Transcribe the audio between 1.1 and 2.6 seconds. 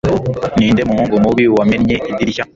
mubi wamennye idirishya